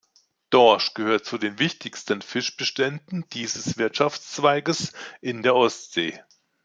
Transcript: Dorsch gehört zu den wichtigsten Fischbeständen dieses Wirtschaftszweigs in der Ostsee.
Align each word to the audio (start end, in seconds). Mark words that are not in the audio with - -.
Dorsch 0.49 0.95
gehört 0.95 1.25
zu 1.27 1.37
den 1.37 1.59
wichtigsten 1.59 2.23
Fischbeständen 2.23 3.25
dieses 3.33 3.77
Wirtschaftszweigs 3.77 4.93
in 5.21 5.43
der 5.43 5.53
Ostsee. 5.55 6.19